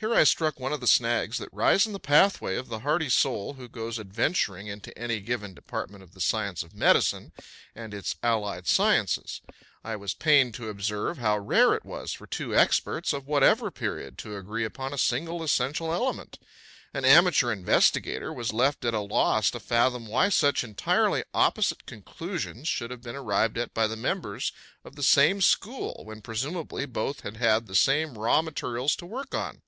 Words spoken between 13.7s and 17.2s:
period, to agree upon a single essential element. An